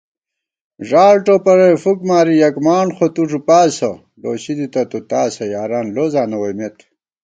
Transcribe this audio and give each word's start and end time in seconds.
ݫاڑ 0.87 1.15
ٹوپَلَئی 1.25 1.75
فُکماری 1.83 2.35
یَک 2.41 2.55
مانڈ 2.65 2.89
خوتُو 2.97 3.23
ݫُپاسہ 3.29 3.91
* 4.05 4.19
لوشی 4.21 4.53
دِتہ 4.57 4.81
تُو 4.89 4.99
تاسہ 5.09 5.43
یاران 5.53 5.85
لوزاں 5.95 6.27
نہ 6.29 6.37
ووئیمېت 6.39 6.77